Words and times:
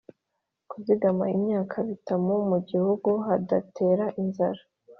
Kuzigama 0.69 1.25
imyaka 1.37 1.75
bituma 1.87 2.33
mu 2.49 2.57
gihugu 2.69 3.09
hadatera 3.25 4.05
inzara. 4.21 4.61